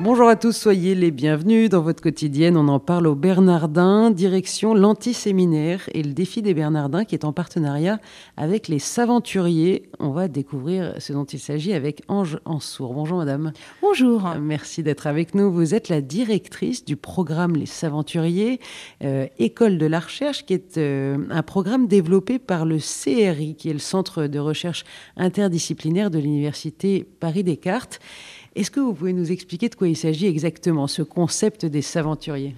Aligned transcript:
Bonjour 0.00 0.28
à 0.28 0.34
tous, 0.34 0.50
soyez 0.50 0.96
les 0.96 1.12
bienvenus 1.12 1.70
dans 1.70 1.80
votre 1.80 2.02
quotidienne. 2.02 2.56
On 2.56 2.66
en 2.66 2.80
parle 2.80 3.06
au 3.06 3.14
Bernardin, 3.14 4.10
direction 4.10 4.74
l'antiséminaire 4.74 5.88
et 5.94 6.02
le 6.02 6.12
défi 6.12 6.42
des 6.42 6.52
Bernardins 6.52 7.04
qui 7.04 7.14
est 7.14 7.24
en 7.24 7.32
partenariat 7.32 8.00
avec 8.36 8.66
les 8.66 8.80
Saventuriers. 8.80 9.88
On 10.00 10.10
va 10.10 10.26
découvrir 10.26 10.94
ce 10.98 11.12
dont 11.12 11.24
il 11.24 11.38
s'agit 11.38 11.74
avec 11.74 12.02
Ange 12.08 12.40
Ansour. 12.44 12.92
Bonjour 12.92 13.18
madame. 13.18 13.52
Bonjour. 13.82 14.34
Merci 14.40 14.82
d'être 14.82 15.06
avec 15.06 15.32
nous. 15.32 15.52
Vous 15.52 15.76
êtes 15.76 15.88
la 15.88 16.00
directrice 16.00 16.84
du 16.84 16.96
programme 16.96 17.54
Les 17.54 17.66
Saventuriers, 17.66 18.58
euh, 19.04 19.28
École 19.38 19.78
de 19.78 19.86
la 19.86 20.00
recherche, 20.00 20.44
qui 20.44 20.54
est 20.54 20.76
euh, 20.76 21.18
un 21.30 21.42
programme 21.42 21.86
développé 21.86 22.40
par 22.40 22.64
le 22.66 22.78
CRI, 22.78 23.54
qui 23.54 23.70
est 23.70 23.74
le 23.74 23.78
Centre 23.78 24.26
de 24.26 24.40
recherche 24.40 24.84
interdisciplinaire 25.16 26.10
de 26.10 26.18
l'Université 26.18 27.06
Paris-Descartes. 27.20 28.00
Est-ce 28.56 28.70
que 28.70 28.80
vous 28.80 28.94
pouvez 28.94 29.12
nous 29.12 29.32
expliquer 29.32 29.68
de 29.68 29.74
quoi 29.74 29.88
il 29.88 29.96
s'agit 29.96 30.26
exactement, 30.26 30.86
ce 30.86 31.02
concept 31.02 31.66
des 31.66 31.82
saventuriers 31.82 32.54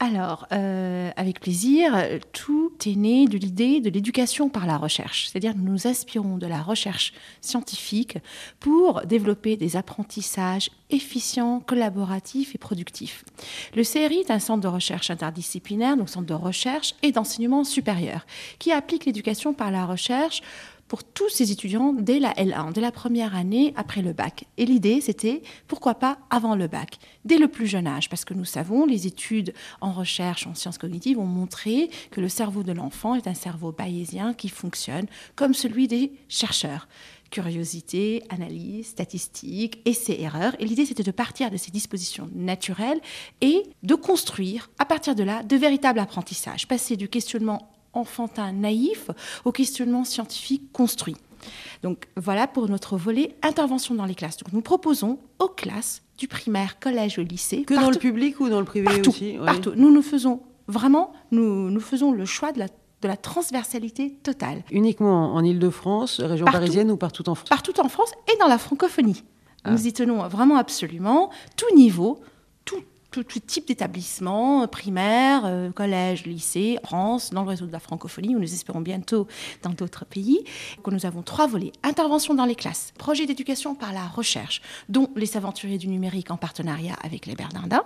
alors, 0.00 0.46
euh, 0.52 1.10
avec 1.16 1.40
plaisir, 1.40 1.92
tout 2.32 2.70
est 2.86 2.94
né 2.94 3.26
de 3.26 3.36
l'idée 3.36 3.80
de 3.80 3.90
l'éducation 3.90 4.48
par 4.48 4.64
la 4.64 4.76
recherche. 4.76 5.26
C'est-à-dire 5.26 5.54
que 5.54 5.58
nous 5.58 5.88
aspirons 5.88 6.38
de 6.38 6.46
la 6.46 6.62
recherche 6.62 7.12
scientifique 7.40 8.18
pour 8.60 9.02
développer 9.06 9.56
des 9.56 9.74
apprentissages 9.74 10.70
efficients, 10.90 11.58
collaboratifs 11.58 12.54
et 12.54 12.58
productifs. 12.58 13.24
Le 13.74 13.82
CRI 13.82 14.20
est 14.20 14.30
un 14.30 14.38
centre 14.38 14.60
de 14.60 14.68
recherche 14.68 15.10
interdisciplinaire, 15.10 15.96
donc 15.96 16.08
centre 16.08 16.26
de 16.26 16.34
recherche 16.34 16.94
et 17.02 17.10
d'enseignement 17.10 17.64
supérieur, 17.64 18.24
qui 18.60 18.70
applique 18.70 19.04
l'éducation 19.04 19.52
par 19.52 19.72
la 19.72 19.84
recherche 19.84 20.42
pour 20.88 21.04
tous 21.04 21.28
ces 21.28 21.52
étudiants 21.52 21.92
dès 21.92 22.18
la 22.18 22.32
L1, 22.32 22.72
dès 22.72 22.80
la 22.80 22.90
première 22.90 23.36
année 23.36 23.72
après 23.76 24.02
le 24.02 24.12
bac. 24.12 24.46
Et 24.56 24.64
l'idée, 24.64 25.00
c'était 25.00 25.42
pourquoi 25.66 25.94
pas 25.94 26.18
avant 26.30 26.56
le 26.56 26.66
bac, 26.66 26.98
dès 27.24 27.38
le 27.38 27.48
plus 27.48 27.66
jeune 27.66 27.86
âge, 27.86 28.08
parce 28.08 28.24
que 28.24 28.34
nous 28.34 28.44
savons, 28.44 28.86
les 28.86 29.06
études 29.06 29.52
en 29.80 29.92
recherche 29.92 30.46
en 30.46 30.54
sciences 30.54 30.78
cognitives 30.78 31.18
ont 31.18 31.26
montré 31.26 31.90
que 32.10 32.20
le 32.20 32.28
cerveau 32.28 32.62
de 32.62 32.72
l'enfant 32.72 33.14
est 33.14 33.28
un 33.28 33.34
cerveau 33.34 33.72
bayésien 33.72 34.34
qui 34.34 34.48
fonctionne 34.48 35.06
comme 35.36 35.54
celui 35.54 35.88
des 35.88 36.12
chercheurs 36.28 36.88
curiosité, 37.30 38.22
analyse, 38.30 38.86
statistique, 38.86 39.80
essais-erreurs. 39.84 40.56
Et 40.58 40.64
l'idée, 40.64 40.86
c'était 40.86 41.02
de 41.02 41.10
partir 41.10 41.50
de 41.50 41.56
ces 41.56 41.70
dispositions 41.70 42.30
naturelles 42.34 43.00
et 43.40 43.64
de 43.82 43.94
construire, 43.94 44.70
à 44.78 44.86
partir 44.86 45.14
de 45.14 45.22
là, 45.22 45.42
de 45.42 45.56
véritables 45.56 45.98
apprentissages. 45.98 46.66
Passer 46.66 46.96
du 46.96 47.08
questionnement 47.08 47.70
enfantin 47.92 48.52
naïf 48.52 49.10
au 49.44 49.52
questionnement 49.52 50.04
scientifique 50.04 50.72
construit. 50.72 51.16
Donc 51.82 52.08
voilà 52.16 52.46
pour 52.46 52.68
notre 52.68 52.96
volet 52.96 53.36
intervention 53.42 53.94
dans 53.94 54.04
les 54.04 54.14
classes. 54.14 54.38
Donc 54.38 54.52
nous 54.52 54.60
proposons 54.60 55.18
aux 55.38 55.48
classes 55.48 56.02
du 56.18 56.26
primaire, 56.26 56.80
collège, 56.80 57.18
au 57.18 57.22
lycée. 57.22 57.62
Que 57.62 57.74
dans 57.74 57.90
le 57.90 57.96
public 57.96 58.40
ou 58.40 58.48
dans 58.48 58.58
le 58.58 58.64
privé 58.64 59.00
aussi 59.06 59.36
Partout. 59.44 59.72
Nous 59.76 59.92
nous 59.92 60.02
faisons 60.02 60.40
vraiment, 60.66 61.12
nous, 61.30 61.70
nous 61.70 61.80
faisons 61.80 62.12
le 62.12 62.24
choix 62.24 62.52
de 62.52 62.58
la, 62.58 62.66
de 62.66 63.08
la 63.08 63.16
transversalité 63.16 64.18
totale. 64.22 64.62
Uniquement 64.70 65.34
en 65.34 65.44
Ile-de-France, 65.44 66.20
région 66.20 66.46
parisienne 66.46 66.90
ou 66.90 66.96
partout 66.96 67.28
en 67.28 67.34
France? 67.34 67.48
Partout 67.48 67.80
en 67.80 67.88
France 67.88 68.12
et 68.32 68.36
dans 68.38 68.48
la 68.48 68.58
francophonie. 68.58 69.22
Ah. 69.64 69.72
Nous 69.72 69.86
y 69.86 69.92
tenons 69.92 70.26
vraiment 70.28 70.56
absolument, 70.56 71.30
tout 71.56 71.74
niveau, 71.74 72.20
tout, 73.10 73.24
type 73.24 73.66
d'établissement, 73.66 74.62
euh, 74.62 74.66
primaire, 74.66 75.42
euh, 75.44 75.70
collège, 75.70 76.26
lycée, 76.26 76.78
France, 76.84 77.30
dans 77.30 77.42
le 77.42 77.48
réseau 77.48 77.66
de 77.66 77.72
la 77.72 77.80
francophonie, 77.80 78.36
où 78.36 78.38
nous 78.38 78.52
espérons 78.52 78.80
bientôt 78.80 79.26
dans 79.62 79.70
d'autres 79.70 80.04
pays. 80.04 80.44
nous 80.90 81.06
avons 81.06 81.22
trois 81.22 81.46
volets. 81.46 81.72
Intervention 81.82 82.34
dans 82.34 82.44
les 82.44 82.54
classes, 82.54 82.92
projet 82.98 83.26
d'éducation 83.26 83.74
par 83.74 83.92
la 83.92 84.06
recherche, 84.06 84.62
dont 84.88 85.10
les 85.16 85.36
aventuriers 85.36 85.78
du 85.78 85.88
numérique 85.88 86.30
en 86.30 86.36
partenariat 86.36 86.96
avec 87.02 87.26
les 87.26 87.34
Bernardins 87.34 87.84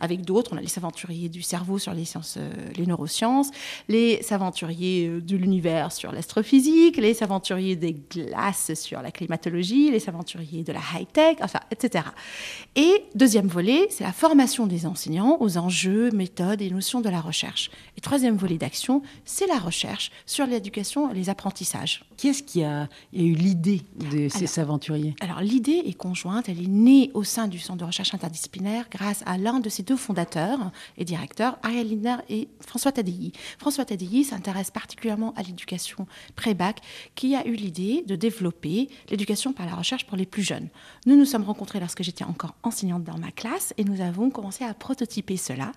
avec 0.00 0.22
d'autres. 0.22 0.52
On 0.52 0.56
a 0.56 0.60
les 0.60 0.78
aventuriers 0.78 1.28
du 1.28 1.42
cerveau 1.42 1.78
sur 1.78 1.94
les, 1.94 2.04
sciences, 2.04 2.36
euh, 2.38 2.50
les 2.76 2.86
neurosciences, 2.86 3.50
les 3.88 4.20
aventuriers 4.30 5.08
euh, 5.08 5.20
de 5.20 5.36
l'univers 5.36 5.92
sur 5.92 6.12
l'astrophysique, 6.12 6.96
les 6.96 7.22
aventuriers 7.22 7.76
des 7.76 7.94
glaces 7.94 8.72
sur 8.74 9.02
la 9.02 9.10
climatologie, 9.10 9.90
les 9.90 10.08
aventuriers 10.08 10.62
de 10.62 10.72
la 10.72 10.80
high-tech, 10.94 11.38
enfin, 11.40 11.60
etc. 11.70 12.04
Et 12.76 13.04
deuxième 13.14 13.46
volet, 13.46 13.86
c'est 13.90 14.04
la 14.04 14.12
formation 14.12 14.66
des 14.66 14.86
enseignants 14.86 15.36
aux 15.40 15.58
enjeux, 15.58 16.10
méthodes 16.10 16.62
et 16.62 16.70
notions 16.70 17.00
de 17.00 17.08
la 17.08 17.20
recherche. 17.20 17.70
Et 17.96 18.00
troisième 18.00 18.36
volet 18.36 18.58
d'action, 18.58 19.02
c'est 19.24 19.46
la 19.46 19.58
recherche 19.58 20.10
sur 20.26 20.46
l'éducation 20.46 21.10
et 21.10 21.14
les 21.14 21.30
apprentissages. 21.30 22.04
Qui 22.16 22.28
est-ce 22.28 22.42
qui 22.42 22.62
a, 22.62 22.88
eu 23.12 23.34
l'idée 23.34 23.82
de 23.96 24.28
ces 24.28 24.60
aventuriers? 24.60 25.14
Alors 25.20 25.40
l'idée 25.40 25.82
est 25.86 25.96
conjointe, 25.96 26.48
elle 26.48 26.62
est 26.62 26.68
née 26.68 27.10
au 27.14 27.24
sein 27.24 27.48
du 27.48 27.58
Centre 27.58 27.78
de 27.78 27.84
recherche 27.84 28.14
interdisciplinaire 28.14 28.86
grâce 28.90 29.22
à 29.26 29.38
l'un 29.38 29.60
de 29.64 29.70
ses 29.70 29.82
deux 29.82 29.96
fondateurs 29.96 30.70
et 30.96 31.04
directeurs, 31.04 31.58
Ariel 31.62 31.88
Lindner 31.88 32.22
et 32.28 32.48
François 32.60 32.92
Tadei. 32.92 33.32
François 33.58 33.84
Tadei 33.84 34.22
s'intéresse 34.22 34.70
particulièrement 34.70 35.32
à 35.36 35.42
l'éducation 35.42 36.06
pré-bac, 36.36 36.80
qui 37.14 37.34
a 37.34 37.46
eu 37.46 37.54
l'idée 37.54 38.04
de 38.06 38.14
développer 38.14 38.88
l'éducation 39.10 39.52
par 39.52 39.66
la 39.66 39.74
recherche 39.74 40.06
pour 40.06 40.16
les 40.16 40.26
plus 40.26 40.42
jeunes. 40.42 40.68
Nous 41.06 41.16
nous 41.16 41.24
sommes 41.24 41.44
rencontrés 41.44 41.80
lorsque 41.80 42.02
j'étais 42.02 42.24
encore 42.24 42.54
enseignante 42.62 43.04
dans 43.04 43.18
ma 43.18 43.30
classe 43.30 43.74
et 43.78 43.84
nous 43.84 44.00
avons 44.00 44.30
commencé 44.30 44.64
à 44.64 44.74
prototyper 44.74 45.36
cela 45.36 45.72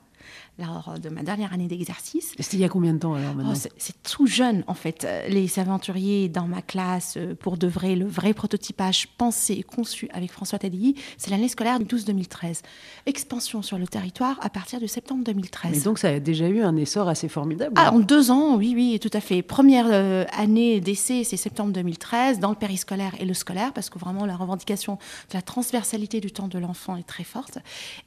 lors 0.59 0.99
de 0.99 1.09
ma 1.09 1.23
dernière 1.23 1.53
année 1.53 1.67
d'exercice. 1.67 2.33
C'était 2.39 2.57
il 2.57 2.61
y 2.61 2.63
a 2.63 2.69
combien 2.69 2.93
de 2.93 2.99
temps 2.99 3.13
alors 3.13 3.35
maintenant 3.35 3.53
oh, 3.55 3.69
C'est 3.77 4.03
tout 4.03 4.27
jeune 4.27 4.63
en 4.67 4.73
fait. 4.73 5.03
Euh, 5.03 5.27
les 5.27 5.59
aventuriers 5.59 6.29
dans 6.29 6.47
ma 6.47 6.61
classe, 6.61 7.15
euh, 7.17 7.35
pour 7.35 7.57
de 7.57 7.67
vrai, 7.67 7.95
le 7.95 8.05
vrai 8.05 8.33
prototypage 8.33 9.07
pensé 9.17 9.53
et 9.53 9.63
conçu 9.63 10.09
avec 10.13 10.31
François 10.31 10.59
Tadei, 10.59 10.95
c'est 11.17 11.29
l'année 11.29 11.47
scolaire 11.47 11.79
12-2013. 11.79 12.61
Expansion 13.05 13.61
sur 13.61 13.77
le 13.77 13.87
territoire 13.87 14.39
à 14.41 14.49
partir 14.49 14.79
de 14.79 14.87
septembre 14.87 15.23
2013. 15.23 15.71
Mais 15.71 15.81
donc 15.81 15.99
ça 15.99 16.09
a 16.09 16.19
déjà 16.19 16.47
eu 16.47 16.61
un 16.61 16.75
essor 16.75 17.07
assez 17.07 17.27
formidable. 17.27 17.73
Ah, 17.77 17.93
en 17.93 17.99
deux 17.99 18.31
ans, 18.31 18.55
oui, 18.55 18.73
oui, 18.75 18.99
tout 18.99 19.15
à 19.15 19.21
fait. 19.21 19.41
Première 19.41 19.87
euh, 19.89 20.25
année 20.35 20.79
d'essai, 20.79 21.23
c'est 21.23 21.37
septembre 21.37 21.71
2013, 21.73 22.39
dans 22.39 22.49
le 22.49 22.55
périscolaire 22.55 23.13
et 23.19 23.25
le 23.25 23.33
scolaire, 23.33 23.73
parce 23.73 23.89
que 23.89 23.99
vraiment 23.99 24.25
la 24.25 24.35
revendication 24.35 24.95
de 25.29 25.35
la 25.35 25.41
transversalité 25.41 26.19
du 26.19 26.31
temps 26.31 26.47
de 26.47 26.57
l'enfant 26.57 26.95
est 26.97 27.07
très 27.07 27.23
forte. 27.23 27.59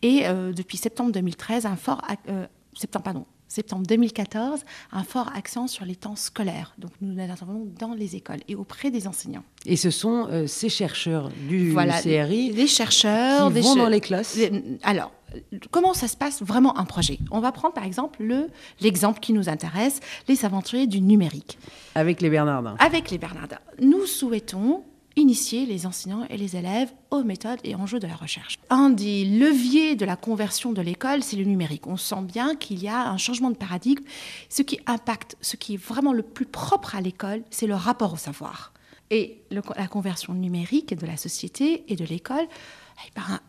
Et 0.03 0.25
depuis 0.55 0.77
septembre 0.77 1.13
2013, 1.13 1.67
un 1.67 1.77
fort 1.77 2.00
euh, 2.29 2.47
septembre, 2.75 3.05
pardon, 3.05 3.27
septembre 3.51 3.85
2014, 3.87 4.61
un 4.93 5.03
fort 5.03 5.31
accent 5.35 5.67
sur 5.67 5.85
les 5.85 5.97
temps 5.97 6.17
scolaires. 6.17 6.75
Donc 6.79 6.93
nous 7.01 7.21
intervenons 7.21 7.69
dans 7.79 7.95
les 7.95 8.17
écoles 8.17 8.41
et 8.49 8.55
auprès 8.55 8.91
des 8.91 9.07
enseignants. 9.07 9.45
Et 9.67 9.77
ce 9.77 9.91
sont 9.91 10.29
euh, 10.31 10.47
ces 10.47 10.69
chercheurs 10.69 11.31
du 11.49 11.75
CRI 11.75 12.53
les 12.53 12.67
chercheurs 12.67 13.53
qui 13.53 13.61
vont 13.61 13.77
dans 13.77 13.89
les 13.89 14.01
classes. 14.01 14.39
Alors, 14.83 15.13
comment 15.71 15.95
ça 15.95 16.09
se 16.09 16.17
passe 16.17 16.43
vraiment 16.43 16.79
un 16.79 16.85
projet? 16.85 17.19
On 17.31 17.41
va 17.41 17.53
prendre 17.53 17.75
par 17.75 17.85
exemple 17.85 18.25
l'exemple 18.81 19.21
qui 19.21 19.33
nous 19.33 19.49
intéresse, 19.49 20.01
les 20.29 20.45
aventuriers 20.45 20.87
du 20.87 21.01
numérique. 21.01 21.59
Avec 21.95 22.21
les 22.21 22.31
Bernardins. 22.31 22.77
Avec 22.79 23.11
les 23.11 23.19
Bernardins. 23.19 23.59
Nous 23.81 24.07
souhaitons 24.07 24.85
initier 25.21 25.67
les 25.67 25.87
enseignants 25.87 26.25
et 26.29 26.37
les 26.37 26.57
élèves 26.57 26.93
aux 27.11 27.23
méthodes 27.23 27.61
et 27.63 27.75
enjeux 27.75 28.01
de 28.01 28.07
la 28.07 28.17
recherche. 28.17 28.59
Un 28.71 28.91
des 28.91 29.25
leviers 29.25 29.95
de 29.95 30.05
la 30.05 30.17
conversion 30.17 30.73
de 30.73 30.83
l'école, 30.83 31.23
c'est 31.23 31.37
le 31.37 31.45
numérique. 31.45 31.87
On 31.87 31.97
sent 31.97 32.23
bien 32.23 32.57
qu'il 32.57 32.83
y 32.83 32.89
a 32.89 33.11
un 33.11 33.19
changement 33.19 33.51
de 33.51 33.57
paradigme. 33.57 34.03
Ce 34.49 34.63
qui 34.63 34.81
impacte, 34.87 35.37
ce 35.41 35.57
qui 35.57 35.75
est 35.75 35.77
vraiment 35.83 36.13
le 36.13 36.23
plus 36.23 36.47
propre 36.47 36.97
à 36.97 37.01
l'école, 37.01 37.45
c'est 37.51 37.67
le 37.67 37.75
rapport 37.75 38.13
au 38.13 38.17
savoir. 38.17 38.73
Et 39.11 39.43
la 39.51 39.89
conversion 39.89 40.35
numérique 40.35 40.95
de 40.95 41.07
la 41.07 41.17
société 41.17 41.85
et 41.89 41.97
de 41.97 42.05
l'école 42.05 42.47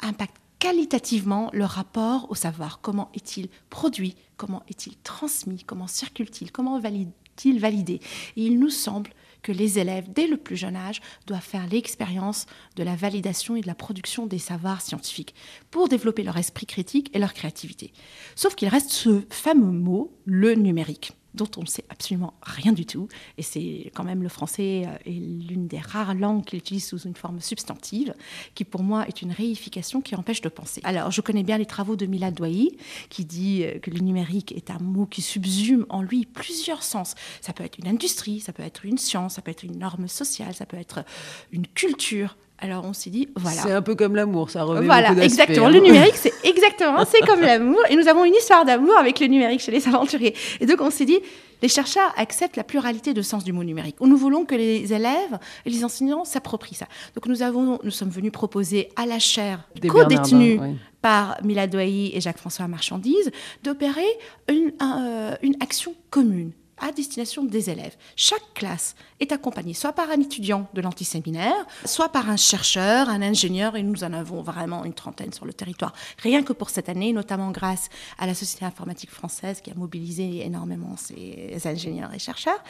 impacte 0.01 0.35
qualitativement 0.57 1.49
le 1.53 1.65
rapport 1.65 2.29
au 2.29 2.35
savoir. 2.35 2.81
Comment 2.81 3.09
est-il 3.13 3.49
produit? 3.69 4.15
Comment 4.37 4.63
est-il 4.69 4.95
transmis? 5.03 5.63
Comment 5.63 5.87
circule-t-il? 5.87 6.51
Comment 6.51 6.79
valide-t-il 6.79 7.59
validé? 7.59 8.01
Et 8.37 8.45
il 8.45 8.59
nous 8.59 8.69
semble 8.69 9.11
que 9.41 9.51
les 9.51 9.79
élèves, 9.79 10.11
dès 10.11 10.27
le 10.27 10.37
plus 10.37 10.55
jeune 10.55 10.75
âge, 10.75 11.01
doivent 11.27 11.41
faire 11.41 11.67
l'expérience 11.67 12.45
de 12.75 12.83
la 12.83 12.95
validation 12.95 13.55
et 13.55 13.61
de 13.61 13.67
la 13.67 13.75
production 13.75 14.25
des 14.25 14.39
savoirs 14.39 14.81
scientifiques 14.81 15.35
pour 15.69 15.89
développer 15.89 16.23
leur 16.23 16.37
esprit 16.37 16.65
critique 16.65 17.09
et 17.13 17.19
leur 17.19 17.33
créativité. 17.33 17.93
Sauf 18.35 18.55
qu'il 18.55 18.69
reste 18.69 18.91
ce 18.91 19.23
fameux 19.29 19.71
mot, 19.71 20.15
le 20.25 20.53
numérique 20.55 21.13
dont 21.33 21.49
on 21.57 21.61
ne 21.61 21.67
sait 21.67 21.85
absolument 21.89 22.33
rien 22.41 22.71
du 22.71 22.85
tout. 22.85 23.07
Et 23.37 23.43
c'est 23.43 23.91
quand 23.93 24.03
même 24.03 24.23
le 24.23 24.29
français 24.29 24.83
euh, 24.85 24.97
est 25.05 25.11
l'une 25.11 25.67
des 25.67 25.79
rares 25.79 26.13
langues 26.13 26.43
qu'il 26.43 26.59
utilise 26.59 26.85
sous 26.85 26.99
une 26.99 27.15
forme 27.15 27.39
substantive, 27.39 28.13
qui 28.55 28.63
pour 28.63 28.83
moi 28.83 29.07
est 29.07 29.21
une 29.21 29.31
réification 29.31 30.01
qui 30.01 30.15
empêche 30.15 30.41
de 30.41 30.49
penser. 30.49 30.81
Alors, 30.83 31.11
je 31.11 31.21
connais 31.21 31.43
bien 31.43 31.57
les 31.57 31.65
travaux 31.65 31.95
de 31.95 32.05
Mila 32.05 32.31
Douai, 32.31 32.77
qui 33.09 33.25
dit 33.25 33.63
euh, 33.63 33.79
que 33.79 33.89
le 33.89 33.99
numérique 33.99 34.51
est 34.51 34.71
un 34.71 34.79
mot 34.79 35.05
qui 35.05 35.21
subsume 35.21 35.85
en 35.89 36.01
lui 36.01 36.25
plusieurs 36.25 36.83
sens. 36.83 37.15
Ça 37.41 37.53
peut 37.53 37.63
être 37.63 37.77
une 37.77 37.87
industrie, 37.87 38.39
ça 38.39 38.53
peut 38.53 38.63
être 38.63 38.85
une 38.85 38.97
science, 38.97 39.35
ça 39.35 39.41
peut 39.41 39.51
être 39.51 39.63
une 39.63 39.77
norme 39.77 40.07
sociale, 40.07 40.53
ça 40.53 40.65
peut 40.65 40.77
être 40.77 41.03
une 41.51 41.67
culture, 41.67 42.37
Alors 42.61 42.85
on 42.85 42.93
s'est 42.93 43.09
dit, 43.09 43.27
voilà. 43.35 43.61
C'est 43.61 43.71
un 43.71 43.81
peu 43.81 43.95
comme 43.95 44.15
l'amour, 44.15 44.51
ça 44.51 44.63
revient 44.63 44.85
Voilà, 44.85 45.13
exactement. 45.23 45.67
Le 45.67 45.79
numérique, 45.79 46.13
c'est 46.15 46.33
exactement, 46.43 47.03
c'est 47.05 47.21
comme 47.21 47.41
l'amour. 47.41 47.79
Et 47.89 47.95
nous 47.95 48.07
avons 48.07 48.23
une 48.23 48.35
histoire 48.35 48.65
d'amour 48.65 48.95
avec 48.97 49.19
le 49.19 49.27
numérique 49.27 49.61
chez 49.61 49.71
les 49.71 49.87
aventuriers. 49.87 50.35
Et 50.59 50.67
donc 50.67 50.79
on 50.79 50.91
s'est 50.91 51.05
dit, 51.05 51.19
les 51.61 51.67
chercheurs 51.67 52.13
acceptent 52.17 52.57
la 52.57 52.63
pluralité 52.63 53.13
de 53.13 53.21
sens 53.21 53.43
du 53.43 53.51
mot 53.51 53.63
numérique. 53.63 53.95
Nous 53.99 54.17
voulons 54.17 54.45
que 54.45 54.55
les 54.55 54.93
élèves 54.93 55.39
et 55.65 55.69
les 55.69 55.83
enseignants 55.83 56.23
s'approprient 56.23 56.75
ça. 56.75 56.87
Donc 57.15 57.27
nous, 57.27 57.41
avons, 57.41 57.79
nous 57.83 57.91
sommes 57.91 58.09
venus 58.09 58.31
proposer 58.31 58.89
à 58.95 59.05
la 59.05 59.19
chaire 59.19 59.67
co-détenue 59.87 60.59
par 61.01 61.37
Mila 61.43 61.67
Douailly 61.67 62.15
et 62.15 62.21
Jacques-François 62.21 62.67
Marchandise 62.67 63.31
d'opérer 63.63 64.05
une, 64.47 64.71
euh, 64.81 65.35
une 65.41 65.55
action 65.61 65.95
commune 66.11 66.51
à 66.81 66.91
destination 66.91 67.43
des 67.43 67.69
élèves. 67.69 67.95
Chaque 68.15 68.53
classe 68.53 68.95
est 69.19 69.31
accompagné 69.31 69.73
soit 69.73 69.93
par 69.93 70.09
un 70.09 70.19
étudiant 70.19 70.67
de 70.73 70.81
l'antiséminaire, 70.81 71.53
soit 71.85 72.09
par 72.09 72.29
un 72.29 72.37
chercheur, 72.37 73.07
un 73.09 73.21
ingénieur, 73.21 73.75
et 73.75 73.83
nous 73.83 74.03
en 74.03 74.13
avons 74.13 74.41
vraiment 74.41 74.83
une 74.83 74.93
trentaine 74.93 75.31
sur 75.31 75.45
le 75.45 75.53
territoire. 75.53 75.93
Rien 76.17 76.43
que 76.43 76.53
pour 76.53 76.69
cette 76.69 76.89
année, 76.89 77.13
notamment 77.13 77.51
grâce 77.51 77.89
à 78.17 78.25
la 78.25 78.33
Société 78.33 78.65
informatique 78.65 79.11
française 79.11 79.61
qui 79.61 79.71
a 79.71 79.75
mobilisé 79.75 80.45
énormément 80.45 80.95
ses 80.97 81.55
ingénieurs 81.65 82.13
et 82.13 82.19
chercheurs. 82.19 82.61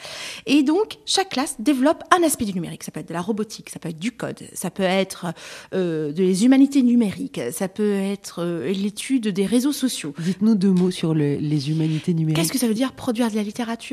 Et 0.46 0.62
donc, 0.62 0.98
chaque 1.06 1.30
classe 1.30 1.56
développe 1.58 2.04
un 2.14 2.22
aspect 2.22 2.44
du 2.44 2.52
numérique. 2.52 2.84
Ça 2.84 2.90
peut 2.90 3.00
être 3.00 3.08
de 3.08 3.14
la 3.14 3.22
robotique, 3.22 3.70
ça 3.70 3.78
peut 3.78 3.88
être 3.88 3.98
du 3.98 4.12
code, 4.12 4.40
ça 4.52 4.70
peut 4.70 4.82
être 4.82 5.32
euh, 5.74 6.12
des 6.12 6.44
humanités 6.44 6.82
numériques, 6.82 7.40
ça 7.52 7.68
peut 7.68 7.94
être 7.94 8.42
euh, 8.42 8.72
l'étude 8.72 9.28
des 9.28 9.46
réseaux 9.46 9.72
sociaux. 9.72 10.14
Dites-nous 10.18 10.54
deux 10.54 10.70
mots 10.70 10.90
sur 10.90 11.14
les 11.14 11.70
humanités 11.70 12.12
numériques. 12.14 12.36
Qu'est-ce 12.36 12.52
que 12.52 12.58
ça 12.58 12.68
veut 12.68 12.74
dire 12.74 12.92
produire 12.92 13.30
de 13.30 13.36
la 13.36 13.42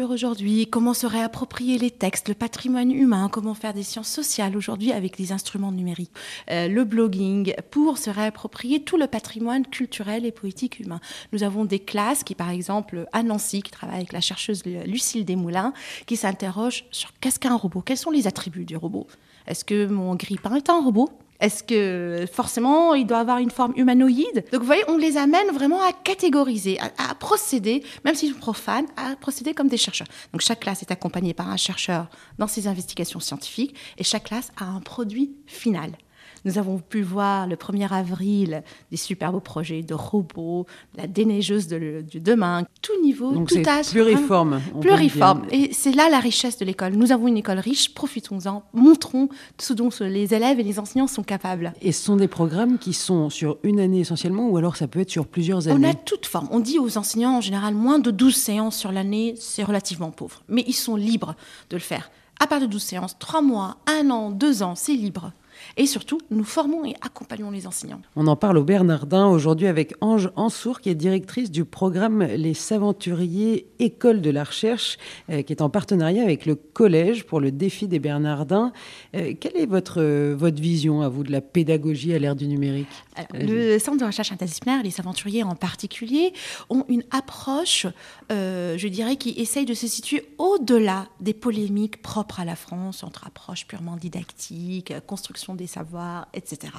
aujourd'hui 0.10 0.68
Comment 0.68 0.94
se 0.94 1.06
réapproprier 1.06 1.78
les 1.78 1.92
textes, 1.92 2.30
le 2.30 2.36
patrimoine 2.36 2.92
humain, 2.92 3.30
comment 3.32 3.54
faire 3.54 3.74
des 3.74 3.84
sciences 3.84 4.10
sociales 4.10 4.56
aujourd'hui 4.58 4.92
avec 4.92 5.18
les 5.18 5.32
instruments 5.32 5.72
numériques, 5.72 6.12
euh, 6.52 6.68
le 6.68 6.84
blogging, 6.84 7.54
pour 7.72 7.98
se 7.98 8.10
réapproprier 8.10 8.82
tout 8.82 8.98
le 8.98 9.08
patrimoine 9.08 9.66
culturel 9.66 10.26
et 10.26 10.32
poétique 10.32 10.80
humain. 10.80 11.00
Nous 11.34 11.44
avons 11.44 11.66
des 11.66 11.80
classes 11.80 12.24
qui, 12.24 12.36
par 12.36 12.50
exemple, 12.50 13.08
à 13.12 13.24
Nancy, 13.24 13.62
qui 13.62 13.72
travaillent 13.72 13.98
avec 13.98 14.14
la 14.14 14.22
chercheuse 14.22 14.64
Lucille 14.86 15.26
Desmoulins, 15.26 15.74
qui 16.06 16.18
s'interrogent 16.18 16.86
sur 16.92 17.12
qu'est-ce 17.20 17.40
qu'un 17.40 17.56
robot? 17.56 17.82
Quels 17.82 17.98
sont 17.98 18.12
les 18.12 18.28
attributs 18.28 18.66
du 18.66 18.78
robot? 18.78 19.08
Est-ce 19.48 19.66
que 19.66 19.88
mon 19.88 20.16
grille-pain 20.16 20.56
est 20.56 20.70
un 20.70 20.82
robot? 20.82 21.10
Est-ce 21.40 21.64
que 21.64 22.26
forcément 22.32 22.94
il 22.94 23.08
doit 23.08 23.20
avoir 23.20 23.38
une 23.38 23.52
forme 23.52 23.74
humanoïde? 23.76 24.46
Donc 24.52 24.62
vous 24.62 24.66
voyez, 24.66 24.84
on 24.88 24.98
les 24.98 25.18
amène 25.18 25.50
vraiment 25.54 25.82
à 25.82 25.94
catégoriser, 25.94 26.78
à, 26.80 27.16
procéder, 27.16 27.84
même 28.04 28.16
s'ils 28.16 28.34
sont 28.34 28.40
profanes, 28.40 28.88
à 28.98 29.16
procéder 29.16 29.54
comme 29.54 29.68
des 29.68 29.78
chercheurs. 29.78 30.08
Donc 30.34 30.42
chaque 30.42 30.60
classe 30.60 30.82
est 30.82 30.92
accompagnée 30.92 31.34
par 31.34 31.50
un 31.50 31.58
chercheur 31.58 32.08
dans 32.38 32.48
ses 32.48 32.68
investigations 32.68 33.20
scientifiques 33.20 33.76
et 33.98 34.04
chaque 34.04 34.26
classe 34.26 34.52
a 34.58 34.66
un 34.66 34.82
produit 34.82 35.36
final. 35.46 35.92
Nous 36.46 36.58
avons 36.58 36.80
pu 36.80 37.02
voir 37.02 37.48
le 37.48 37.56
1er 37.56 37.92
avril 37.92 38.64
des 38.92 38.98
super 38.98 39.32
beaux 39.32 39.40
projets 39.40 39.82
de 39.82 39.94
robots, 39.94 40.66
la 40.96 41.08
déneigeuse 41.08 41.68
de, 41.68 42.02
du 42.02 42.20
demain, 42.20 42.64
tout 42.82 43.02
niveau, 43.04 43.32
Donc 43.32 43.50
tout 43.50 43.68
âge. 43.68 43.90
Pluriforme. 43.90 44.62
Pluriforme. 44.82 45.44
Et 45.52 45.74
c'est 45.74 45.92
là 45.92 46.10
la 46.10 46.20
richesse 46.20 46.58
de 46.58 46.66
l'école. 46.66 46.94
Nous 46.94 47.12
avons 47.12 47.28
une 47.28 47.38
école 47.38 47.60
riche, 47.60 47.94
profitons-en, 47.94 48.64
montrons 48.74 49.30
ce 49.58 49.74
dont 49.74 49.90
les 50.00 50.34
élèves 50.34 50.60
et 50.60 50.64
les 50.64 50.80
enseignants 50.80 51.08
sont 51.08 51.24
capables. 51.24 51.74
Et 51.82 51.92
ce 51.92 52.04
sont 52.04 52.16
des 52.16 52.28
programmes 52.28 52.78
qui 52.78 52.94
sont 52.94 53.30
sur 53.30 53.58
une 53.64 53.80
année 53.80 54.00
essentiellement, 54.00 54.48
ou 54.50 54.58
alors 54.58 54.76
ça 54.76 54.88
peut 54.88 55.00
être 55.00 55.10
sur 55.10 55.28
plusieurs 55.28 55.68
années 55.68 55.88
On 55.88 55.90
a 55.90 55.94
toute 55.94 56.26
forme. 56.26 56.48
On 56.52 56.60
dit 56.60 56.80
aux 56.80 56.98
enseignants 56.98 57.38
en 57.38 57.42
général 57.42 57.74
moins 57.74 58.00
de 58.00 58.12
12 58.12 58.36
séances 58.36 58.78
sur 58.78 58.92
l'année, 58.92 59.36
c'est 59.38 59.64
relativement 59.64 60.12
pauvre. 60.12 60.44
Mais 60.48 60.64
ils 60.68 60.74
sont 60.74 60.96
libres 60.96 61.36
de 61.70 61.76
le 61.76 61.82
faire. 61.82 62.12
À 62.40 62.48
part 62.48 62.62
de 62.62 62.66
12 62.66 62.82
séances, 62.82 63.20
3 63.20 63.42
mois, 63.42 63.78
1 63.88 64.10
an, 64.10 64.32
2 64.32 64.64
ans, 64.64 64.76
c'est 64.76 64.94
libre. 64.94 65.34
Et 65.78 65.86
surtout, 65.86 66.20
nous 66.32 66.44
formons 66.44 66.86
et 66.86 66.96
accompagnons 67.02 67.52
les 67.52 67.68
enseignants. 67.68 68.02
On 68.16 68.28
en 68.28 68.36
parle 68.36 68.58
au 68.58 68.64
Bernardin 68.64 69.28
aujourd'hui 69.28 69.68
avec 69.68 69.94
Ange 70.02 70.30
Ansour, 70.36 70.82
qui 70.82 70.90
est 70.90 70.96
directrice 70.96 71.52
du 71.52 71.66
programme 71.66 72.24
Les 72.24 72.54
Saventuriers 72.54 73.68
École 73.80 74.22
de 74.22 74.30
la 74.30 74.44
Recherche, 74.44 74.98
euh, 75.30 75.42
qui 75.42 75.54
est 75.54 75.62
en 75.62 75.70
partenariat 75.70 76.24
avec 76.24 76.46
le 76.46 76.56
Collège 76.56 77.26
pour 77.26 77.40
le 77.40 77.52
défi 77.52 77.88
des 77.88 78.00
Bernardins. 78.00 78.72
Euh, 79.16 79.34
quelle 79.40 79.58
est 79.58 79.66
votre, 79.66 80.02
votre 80.34 80.62
vision, 80.62 81.02
à 81.02 81.10
vous, 81.10 81.24
de 81.24 81.32
la 81.32 81.42
pédagogie 81.42 82.14
à 82.14 82.20
l'ère 82.20 82.36
du 82.36 82.48
numérique 82.48 82.88
Le 83.34 83.80
Centre 83.80 83.98
de 83.98 84.06
recherche 84.06 84.32
interdisciplinaire, 84.32 84.84
les 84.84 84.92
Saventuriers 84.92 85.44
en 85.44 85.56
particulier, 85.56 86.34
ont 86.70 86.86
une 86.88 87.04
approche, 87.12 87.88
euh, 88.32 88.78
je 88.78 88.88
dirais, 88.88 89.16
qui 89.16 89.32
essaye 89.32 89.66
de 89.66 89.74
se 89.74 89.88
situer 89.88 90.28
au-delà 90.38 91.08
des 91.20 91.34
polémiques 91.34 92.02
propres 92.02 92.40
à 92.40 92.46
la 92.46 92.56
France, 92.56 93.04
entre 93.04 93.26
approches 93.26 93.68
purement 93.68 93.96
didactiques, 93.96 94.94
construction 95.08 95.49
des 95.56 95.68
savoirs, 95.68 96.28
etc. 96.34 96.74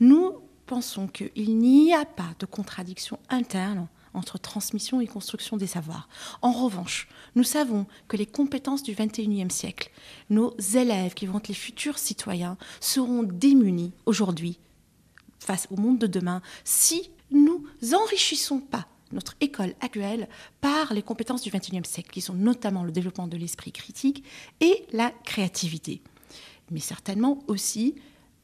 Nous 0.00 0.34
pensons 0.66 1.06
qu'il 1.06 1.58
n'y 1.58 1.94
a 1.94 2.04
pas 2.04 2.34
de 2.38 2.46
contradiction 2.46 3.18
interne 3.28 3.88
entre 4.14 4.38
transmission 4.38 5.00
et 5.00 5.06
construction 5.06 5.56
des 5.56 5.66
savoirs. 5.66 6.08
En 6.42 6.52
revanche, 6.52 7.06
nous 7.34 7.44
savons 7.44 7.86
que 8.08 8.16
les 8.16 8.26
compétences 8.26 8.82
du 8.82 8.94
21e 8.94 9.50
siècle, 9.50 9.90
nos 10.30 10.56
élèves 10.74 11.14
qui 11.14 11.26
vont 11.26 11.38
être 11.38 11.48
les 11.48 11.54
futurs 11.54 11.98
citoyens, 11.98 12.56
seront 12.80 13.22
démunis 13.22 13.92
aujourd'hui 14.06 14.58
face 15.38 15.68
au 15.70 15.76
monde 15.76 15.98
de 15.98 16.06
demain 16.06 16.40
si 16.64 17.10
nous 17.30 17.64
enrichissons 17.94 18.60
pas 18.60 18.86
notre 19.12 19.36
école 19.40 19.74
actuelle 19.80 20.28
par 20.60 20.92
les 20.92 21.02
compétences 21.02 21.42
du 21.42 21.50
21e 21.50 21.84
siècle, 21.84 22.10
qui 22.10 22.20
sont 22.20 22.34
notamment 22.34 22.82
le 22.82 22.90
développement 22.90 23.28
de 23.28 23.36
l'esprit 23.36 23.70
critique 23.70 24.24
et 24.60 24.84
la 24.92 25.12
créativité 25.24 26.02
mais 26.70 26.80
certainement 26.80 27.38
aussi 27.46 27.94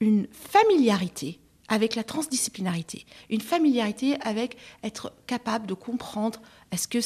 une 0.01 0.27
familiarité 0.31 1.39
avec 1.69 1.95
la 1.95 2.05
transdisciplinarité, 2.05 3.07
une 3.31 3.41
familiarité 3.41 4.21
avec 4.21 4.59
être 4.83 5.13
capable 5.27 5.67
de 5.67 5.75
comprendre 5.75 6.43
est-ce 6.71 6.87
que 6.87 7.01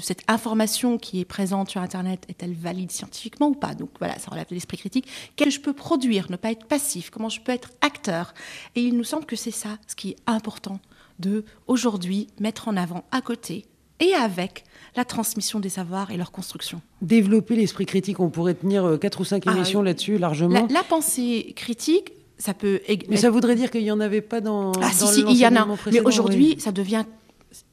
cette 0.00 0.22
information 0.28 0.98
qui 0.98 1.20
est 1.20 1.24
présente 1.24 1.70
sur 1.70 1.80
Internet 1.80 2.24
est-elle 2.28 2.54
valide 2.54 2.90
scientifiquement 2.90 3.48
ou 3.48 3.54
pas? 3.54 3.74
Donc 3.74 3.90
voilà, 3.98 4.18
ça 4.18 4.30
relève 4.30 4.48
de 4.48 4.54
l'esprit 4.54 4.78
critique. 4.78 5.08
Qu'est-ce 5.36 5.50
que 5.50 5.54
je 5.56 5.60
peux 5.60 5.72
produire, 5.72 6.30
ne 6.30 6.36
pas 6.36 6.50
être 6.50 6.66
passif? 6.66 7.10
Comment 7.10 7.28
je 7.28 7.40
peux 7.40 7.52
être 7.52 7.70
acteur? 7.80 8.34
Et 8.74 8.82
il 8.82 8.96
nous 8.96 9.04
semble 9.04 9.26
que 9.26 9.36
c'est 9.36 9.52
ça 9.52 9.78
ce 9.86 9.94
qui 9.94 10.10
est 10.10 10.16
important 10.26 10.80
de 11.20 11.44
aujourd'hui 11.68 12.26
mettre 12.40 12.66
en 12.66 12.76
avant 12.76 13.04
à 13.12 13.20
côté 13.20 13.66
et 14.02 14.14
avec 14.14 14.64
la 14.96 15.04
transmission 15.04 15.60
des 15.60 15.68
savoirs 15.70 16.10
et 16.10 16.16
leur 16.16 16.32
construction. 16.32 16.82
Développer 17.00 17.56
l'esprit 17.56 17.86
critique, 17.86 18.20
on 18.20 18.28
pourrait 18.28 18.54
tenir 18.54 18.98
4 19.00 19.18
euh, 19.18 19.22
ou 19.22 19.24
5 19.24 19.44
ah, 19.46 19.52
émissions 19.52 19.80
là-dessus 19.80 20.18
largement. 20.18 20.66
La, 20.70 20.82
pensée 20.82 21.52
critique, 21.56 22.12
ça 22.36 22.52
peut... 22.52 22.80
Mais 23.08 23.16
ça 23.16 23.30
voudrait 23.30 23.54
dire 23.54 23.70
qu'il 23.70 23.82
n'y 23.82 23.90
en 23.90 24.00
avait 24.00 24.20
pas 24.20 24.40
dans... 24.40 24.72
Ah 24.82 24.90
si, 24.92 25.06
si, 25.06 25.20
il 25.22 25.36
y 25.36 25.46
en 25.46 25.56
a. 25.56 25.66
Mais 25.90 26.00
aujourd'hui, 26.00 26.56
ça 26.58 26.72
devient 26.72 27.04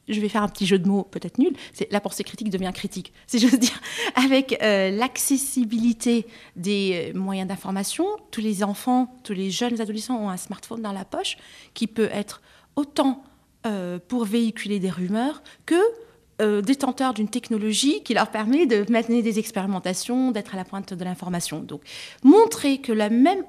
je 0.08 0.20
vais 0.20 0.28
faire 0.28 0.42
un 0.42 0.48
petit 0.48 0.66
jeu 0.66 0.78
de 0.78 0.86
mots 0.86 1.04
peut-être 1.04 1.38
nul, 1.38 1.52
c'est 1.72 1.90
la 1.90 2.00
pensée 2.00 2.22
critique 2.24 2.50
devient 2.50 2.72
critique, 2.74 3.12
si 3.26 3.38
j'ose 3.38 3.58
dire. 3.58 3.80
Avec 4.16 4.60
euh, 4.60 4.90
l'accessibilité 4.90 6.26
des 6.56 7.12
euh, 7.14 7.18
moyens 7.18 7.48
d'information, 7.48 8.04
tous 8.30 8.40
les 8.40 8.62
enfants, 8.62 9.14
tous 9.22 9.32
les 9.32 9.50
jeunes 9.50 9.80
adolescents 9.80 10.18
ont 10.18 10.28
un 10.28 10.36
smartphone 10.36 10.82
dans 10.82 10.92
la 10.92 11.04
poche 11.04 11.38
qui 11.74 11.86
peut 11.86 12.10
être 12.12 12.42
autant 12.76 13.24
pour 14.08 14.24
véhiculer 14.24 14.78
des 14.78 14.88
rumeurs 14.88 15.42
que 15.66 15.76
euh, 16.40 16.62
détenteurs 16.62 17.14
d'une 17.14 17.28
technologie 17.28 18.02
qui 18.02 18.14
leur 18.14 18.30
permet 18.30 18.66
de 18.66 18.84
mener 18.90 19.22
des 19.22 19.38
expérimentations, 19.38 20.30
d'être 20.30 20.54
à 20.54 20.56
la 20.56 20.64
pointe 20.64 20.94
de 20.94 21.04
l'information. 21.04 21.60
Donc, 21.60 21.82
montrer 22.22 22.78
que 22.78 22.92
le 22.92 23.10
même 23.10 23.44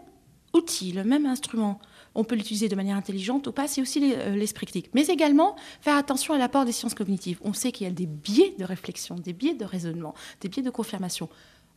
outil, 0.54 0.92
le 0.92 1.04
même 1.04 1.26
instrument, 1.26 1.80
on 2.16 2.24
peut 2.24 2.36
l'utiliser 2.36 2.68
de 2.68 2.76
manière 2.76 2.98
intelligente 2.98 3.48
ou 3.48 3.52
pas, 3.52 3.68
c'est 3.68 3.82
aussi 3.82 4.14
euh, 4.14 4.36
l'esprit 4.36 4.66
critique. 4.66 4.90
Mais 4.94 5.06
également, 5.08 5.56
faire 5.82 5.96
attention 5.96 6.34
à 6.34 6.38
l'apport 6.38 6.66
des 6.66 6.72
sciences 6.72 6.94
cognitives. 6.94 7.40
On 7.44 7.54
sait 7.54 7.72
qu'il 7.72 7.88
y 7.88 7.90
a 7.90 7.94
des 7.94 8.06
biais 8.06 8.54
de 8.60 8.66
réflexion, 8.66 9.16
des 9.16 9.34
biais 9.34 9.54
de 9.54 9.66
raisonnement, 9.66 10.14
des 10.42 10.50
biais 10.50 10.64
de 10.64 10.70
confirmation. 10.70 11.30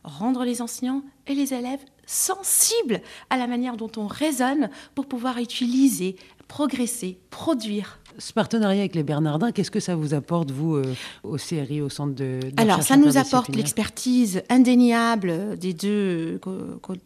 Rendre 0.03 0.43
les 0.43 0.61
enseignants 0.61 1.03
et 1.25 1.33
les 1.33 1.53
élèves 1.53 1.83
sensibles 2.05 3.01
à 3.29 3.37
la 3.37 3.47
manière 3.47 3.77
dont 3.77 3.91
on 3.97 4.05
raisonne 4.05 4.69
pour 4.93 5.07
pouvoir 5.07 5.39
utiliser, 5.39 6.15
progresser, 6.47 7.17
produire 7.31 7.99
ce 8.17 8.33
partenariat 8.33 8.81
avec 8.81 8.95
les 8.95 9.03
Bernardins, 9.03 9.51
qu'est-ce 9.51 9.71
que 9.71 9.79
ça 9.79 9.95
vous 9.95 10.13
apporte, 10.13 10.51
vous, 10.51 10.75
euh, 10.75 10.95
au 11.23 11.37
CRI, 11.37 11.81
au 11.81 11.89
centre 11.89 12.13
de... 12.15 12.39
Alors, 12.57 12.81
ça 12.83 12.97
nous 12.97 13.17
apporte 13.17 13.55
l'expertise 13.55 14.43
indéniable 14.49 15.57
des 15.57 15.73
deux 15.73 16.39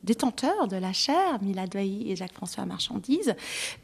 détenteurs 0.04 0.68
de 0.68 0.78
la 0.78 0.94
chaire, 0.94 1.42
Mila 1.42 1.66
et 1.76 2.16
Jacques-François 2.16 2.66
Marchandise, 2.66 3.36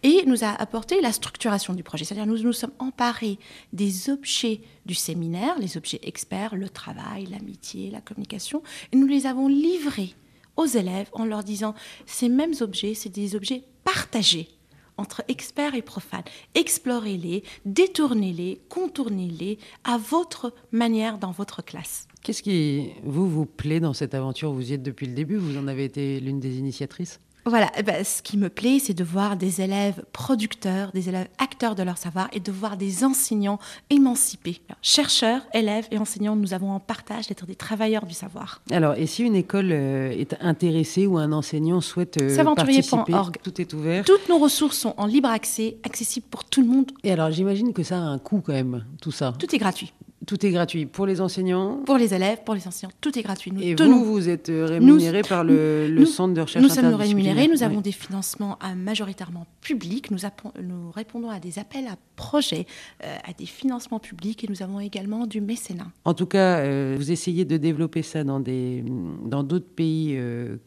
et 0.03 0.24
nous 0.25 0.44
a 0.44 0.50
apporté 0.50 1.01
la 1.01 1.12
structuration 1.12 1.74
du 1.74 1.84
projet. 1.84 2.05
C'est-à-dire, 2.05 2.27
nous 2.27 2.41
nous 2.41 2.53
sommes 2.53 2.74
emparés 2.79 3.39
des 3.74 4.10
objets 4.10 4.62
du 4.86 4.96
séminaire, 4.96 5.58
les 5.60 5.77
objets 5.77 6.00
experts, 6.03 6.55
le 6.55 6.70
travail, 6.70 7.25
l'amitié, 7.25 7.89
la 7.91 8.01
communication, 8.01 8.62
et 8.91 8.98
nous 8.98 9.08
les 9.08 9.25
avons 9.25 9.48
livrés 9.48 10.13
aux 10.58 10.65
élèves 10.65 11.10
en 11.13 11.25
leur 11.25 11.44
disant, 11.44 11.75
ces 12.05 12.29
mêmes 12.29 12.53
objets, 12.62 12.94
c'est 12.94 13.10
des 13.10 13.36
objets 13.36 13.63
partagés 13.84 14.54
entre 14.97 15.23
experts 15.27 15.75
et 15.75 15.81
profanes. 15.81 16.23
Explorez-les, 16.53 17.43
détournez-les, 17.65 18.61
contournez-les 18.69 19.59
à 19.83 19.97
votre 19.97 20.53
manière 20.71 21.17
dans 21.17 21.31
votre 21.31 21.63
classe. 21.63 22.07
Qu'est-ce 22.23 22.41
qui 22.41 22.91
vous 23.03 23.29
vous 23.29 23.45
plaît 23.45 23.79
dans 23.79 23.93
cette 23.93 24.13
aventure? 24.13 24.51
Vous 24.51 24.71
y 24.71 24.73
êtes 24.73 24.83
depuis 24.83 25.07
le 25.07 25.13
début, 25.13 25.37
vous 25.37 25.57
en 25.57 25.67
avez 25.67 25.85
été 25.85 26.19
l'une 26.19 26.39
des 26.39 26.57
initiatrices? 26.57 27.19
Voilà, 27.47 27.71
eh 27.77 27.83
ben, 27.83 28.03
ce 28.03 28.23
qui 28.23 28.37
me 28.37 28.49
plaît, 28.49 28.79
c'est 28.79 28.95
de 28.95 29.03
voir 29.03 29.37
des 29.37 29.61
élèves 29.61 30.03
producteurs, 30.13 30.91
des 30.93 31.09
élèves 31.09 31.27
acteurs 31.37 31.75
de 31.75 31.83
leur 31.83 31.99
savoir 31.99 32.27
et 32.33 32.39
de 32.39 32.51
voir 32.51 32.75
des 32.75 33.03
enseignants 33.03 33.59
émancipés. 33.91 34.61
Chercheurs, 34.81 35.41
élèves 35.53 35.87
et 35.91 35.99
enseignants, 35.99 36.35
nous 36.35 36.55
avons 36.55 36.71
en 36.71 36.79
partage 36.79 37.27
d'être 37.27 37.45
des 37.45 37.55
travailleurs 37.55 38.07
du 38.07 38.15
savoir. 38.15 38.61
Alors, 38.71 38.95
et 38.95 39.05
si 39.05 39.21
une 39.21 39.35
école 39.35 39.71
euh, 39.71 40.09
est 40.09 40.35
intéressée 40.41 41.05
ou 41.05 41.19
un 41.19 41.31
enseignant 41.33 41.81
souhaite 41.81 42.19
euh, 42.19 42.55
participer, 42.55 43.13
tout 43.43 43.61
est 43.61 43.73
ouvert 43.73 44.03
Toutes 44.05 44.27
nos 44.27 44.39
ressources 44.39 44.79
sont 44.79 44.95
en 44.97 45.05
libre 45.05 45.29
accès, 45.29 45.77
accessibles 45.83 46.25
pour 46.31 46.45
tout 46.45 46.61
le 46.61 46.67
monde. 46.67 46.91
Et 47.03 47.11
alors, 47.11 47.29
j'imagine 47.29 47.73
que 47.73 47.83
ça 47.83 47.97
a 47.97 48.01
un 48.01 48.17
coût 48.17 48.41
quand 48.43 48.53
même, 48.53 48.85
tout 49.01 49.11
ça. 49.11 49.33
Tout 49.37 49.53
est 49.55 49.59
gratuit. 49.59 49.93
Tout 50.25 50.46
est 50.46 50.51
gratuit 50.51 50.86
pour 50.86 51.05
les 51.05 51.22
enseignants. 51.22 51.82
Pour 51.86 51.98
les 51.98 52.13
élèves, 52.13 52.39
pour 52.44 52.55
les 52.55 52.67
enseignants, 52.67 52.91
tout 53.01 53.17
est 53.17 53.22
gratuit. 53.22 53.51
Nous 53.51 53.62
et 53.62 53.75
vous, 53.75 54.05
vous 54.05 54.29
êtes 54.29 54.50
euh, 54.50 54.65
rémunéré 54.65 55.22
par 55.22 55.44
le, 55.44 56.05
centre 56.05 56.34
de 56.34 56.41
recherche 56.41 56.63
Nous 56.63 56.70
sommes 56.70 56.94
rémunérés, 56.94 57.48
nous 57.48 57.63
avons 57.63 57.82
des 57.82 57.91
financements 57.91 58.58
majoritairement 58.75 59.46
publics, 59.62 60.12
nous, 60.12 60.20
nous, 60.62 60.91
répondons 60.91 61.29
à 61.29 61.39
des 61.39 61.60
appels 61.60 61.88
à 61.88 61.96
projets, 62.15 62.65
euh, 63.03 63.15
à 63.24 63.34
des 63.34 63.46
financements 63.46 64.00
publics 64.00 64.44
et 64.44 64.48
nous 64.48 64.63
avons 64.63 64.79
également 64.79 65.27
du 65.27 65.41
mécénat. 65.41 65.88
En 66.05 66.13
tout 66.13 66.25
cas, 66.25 66.60
euh, 66.60 66.96
vous 66.98 67.12
essayez 67.12 67.46
de 67.46 67.58
développer 67.58 68.01
ça 68.01 68.24
dans 68.24 68.39
des 68.39 68.84
dans 69.25 69.44
d'autres 69.44 69.65
pays 69.67 70.17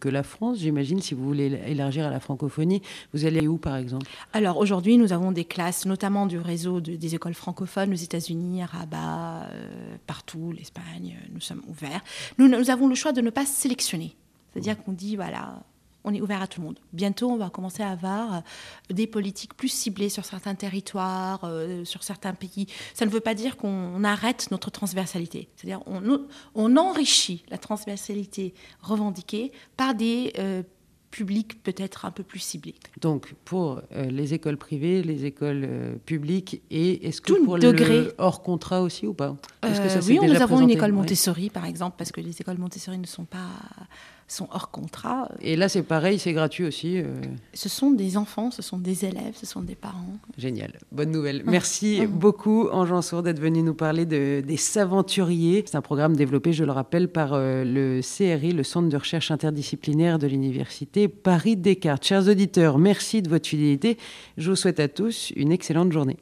que 0.00 0.09
la 0.09 0.23
France, 0.23 0.59
j'imagine, 0.59 1.00
si 1.00 1.15
vous 1.15 1.25
voulez 1.25 1.61
élargir 1.67 2.07
à 2.07 2.11
la 2.11 2.21
francophonie. 2.21 2.83
Vous 3.15 3.25
allez 3.25 3.47
où, 3.47 3.57
par 3.57 3.77
exemple? 3.77 4.07
Alors 4.33 4.59
aujourd'hui, 4.59 4.99
nous 4.99 5.12
avons 5.12 5.33
des 5.33 5.45
classes, 5.45 5.87
notamment 5.87 6.27
du 6.27 6.38
réseau 6.38 6.81
des 6.81 7.15
écoles 7.15 7.35
francophones 7.35 7.93
aux 7.93 7.97
États-Unis, 7.97 8.62
à 8.62 8.67
Rabat, 8.67 9.48
euh, 9.48 9.48
partout, 10.07 10.52
l'Espagne, 10.52 11.19
euh, 11.21 11.28
nous 11.33 11.40
sommes 11.40 11.62
ouverts. 11.69 12.02
Nous, 12.38 12.49
nous 12.49 12.71
avons 12.71 12.88
le 12.88 12.95
choix 12.95 13.12
de 13.12 13.21
ne 13.21 13.31
pas 13.31 13.47
sélectionner. 13.47 14.17
C'est-à-dire 14.52 14.83
qu'on 14.83 14.93
dit, 14.93 15.17
voilà, 15.17 15.62
on 16.05 16.14
est 16.14 16.21
ouvert 16.21 16.40
à 16.43 16.47
tout 16.47 16.61
le 16.61 16.67
monde. 16.67 16.78
Bientôt, 16.93 17.31
on 17.31 17.37
va 17.37 17.50
commencer 17.50 17.83
à 17.83 17.90
avoir 17.90 18.35
euh, 18.35 18.40
des 18.90 19.07
politiques 19.07 19.55
plus 19.55 19.69
ciblées 19.69 20.09
sur 20.09 20.25
certains 20.25 20.55
territoires, 20.55 21.50
sur 21.85 22.02
certains 22.02 22.35
pays. 22.35 22.67
Ça 22.95 23.05
ne 23.05 23.11
veut 23.11 23.21
pas 23.21 23.35
dire 23.35 23.57
qu'on 23.57 24.05
arrête 24.05 24.50
notre 24.50 24.71
transversalité. 24.71 25.49
C'est-à-dire 25.57 25.83
on, 25.87 26.26
on 26.55 26.76
enrichit 26.76 27.45
la 27.50 27.59
transversalité 27.59 28.55
revendiquée 28.81 29.52
par 29.76 29.95
des 29.95 30.33
public 31.11 31.62
peut-être 31.62 32.05
un 32.05 32.11
peu 32.11 32.23
plus 32.23 32.38
ciblé. 32.38 32.75
Donc 33.00 33.35
pour 33.45 33.81
euh, 33.93 34.05
les 34.05 34.35
écoles 34.35 34.57
privées, 34.57 35.03
les 35.03 35.25
écoles 35.25 35.65
euh, 35.65 35.95
publiques 36.05 36.62
et 36.71 37.07
est-ce 37.07 37.21
que 37.21 37.33
pour 37.45 37.59
degré. 37.59 38.00
le 38.00 38.15
hors 38.19 38.43
contrat 38.43 38.83
aussi 38.83 39.07
ou 39.07 39.15
pas? 39.15 39.37
-ce 39.62 39.83
que 39.83 39.88
ça 39.88 39.99
euh, 39.99 40.03
Oui, 40.07 40.19
nous 40.23 40.43
avons 40.43 40.61
une 40.61 40.71
école 40.71 40.93
Montessori 40.93 41.50
par 41.50 41.65
exemple 41.65 41.97
parce 41.99 42.12
que 42.12 42.21
les 42.21 42.41
écoles 42.41 42.59
Montessori 42.59 42.99
ne 42.99 43.07
sont 43.07 43.25
pas 43.25 43.50
sont 44.28 44.49
hors 44.52 44.70
contrat. 44.70 45.30
Et 45.40 45.56
là, 45.56 45.68
c'est 45.68 45.82
pareil, 45.82 46.18
c'est 46.18 46.32
gratuit 46.32 46.64
aussi. 46.64 47.02
Ce 47.54 47.68
sont 47.68 47.90
des 47.90 48.16
enfants, 48.16 48.50
ce 48.50 48.62
sont 48.62 48.78
des 48.78 49.04
élèves, 49.04 49.35
ce 49.35 49.47
sont 49.47 49.62
des 49.62 49.75
parents. 49.75 50.18
Génial, 50.37 50.73
bonne 50.92 51.11
nouvelle. 51.11 51.42
Merci 51.47 52.06
beaucoup, 52.06 52.68
Ange 52.70 53.00
Sour, 53.00 53.23
d'être 53.23 53.40
venu 53.40 53.62
nous 53.62 53.75
parler 53.75 54.04
de, 54.06 54.42
des 54.47 54.56
Saventuriers. 54.56 55.64
C'est 55.66 55.76
un 55.76 55.82
programme 55.82 56.14
développé, 56.14 56.52
je 56.52 56.64
le 56.64 56.73
rappelle, 56.73 57.08
par 57.08 57.32
le 57.35 58.00
CRI, 58.02 58.52
le 58.52 58.62
Centre 58.62 58.88
de 58.88 58.97
recherche 58.97 59.30
interdisciplinaire 59.30 60.18
de 60.18 60.26
l'Université 60.26 61.08
Paris 61.08 61.56
Descartes. 61.56 62.04
Chers 62.04 62.28
auditeurs, 62.28 62.78
merci 62.78 63.23
de 63.23 63.28
votre 63.28 63.49
fidélité. 63.49 63.97
Je 64.37 64.50
vous 64.50 64.56
souhaite 64.56 64.80
à 64.80 64.88
tous 64.88 65.32
une 65.37 65.52
excellente 65.52 65.92
journée. 65.92 66.18